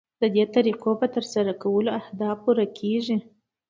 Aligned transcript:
ددې 0.21 0.45
طریقو 0.55 0.91
په 1.01 1.07
ترسره 1.15 1.53
کولو 1.63 1.89
اهداف 1.99 2.37
پوره 2.43 2.65
کیږي. 2.77 3.17